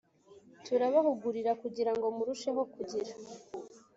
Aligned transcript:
Turabahugurira 0.65 1.51
kugira 1.61 1.91
ngo 1.95 2.07
murusheho 2.17 2.61
kugira 2.73 3.13